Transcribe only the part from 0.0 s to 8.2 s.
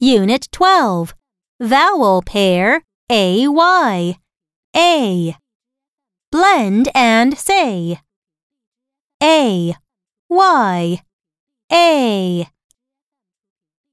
Unit 12 Vowel pair A-Y. A. Blend and say.